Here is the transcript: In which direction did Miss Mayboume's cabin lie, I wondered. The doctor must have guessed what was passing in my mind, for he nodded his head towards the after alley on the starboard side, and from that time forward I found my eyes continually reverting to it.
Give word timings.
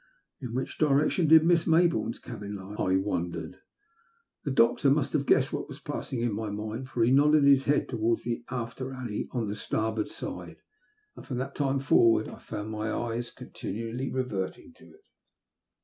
In 0.39 0.55
which 0.55 0.79
direction 0.79 1.27
did 1.27 1.45
Miss 1.45 1.65
Mayboume's 1.65 2.17
cabin 2.17 2.55
lie, 2.55 2.73
I 2.83 2.95
wondered. 2.95 3.57
The 4.43 4.49
doctor 4.49 4.89
must 4.89 5.13
have 5.13 5.27
guessed 5.27 5.53
what 5.53 5.67
was 5.67 5.79
passing 5.79 6.21
in 6.21 6.33
my 6.33 6.49
mind, 6.49 6.89
for 6.89 7.03
he 7.03 7.11
nodded 7.11 7.43
his 7.43 7.65
head 7.65 7.87
towards 7.87 8.23
the 8.23 8.43
after 8.49 8.93
alley 8.93 9.27
on 9.31 9.47
the 9.47 9.55
starboard 9.55 10.09
side, 10.09 10.57
and 11.15 11.23
from 11.23 11.37
that 11.37 11.53
time 11.53 11.77
forward 11.77 12.27
I 12.27 12.39
found 12.39 12.71
my 12.71 12.91
eyes 12.91 13.29
continually 13.29 14.09
reverting 14.11 14.73
to 14.77 14.85
it. 14.85 15.05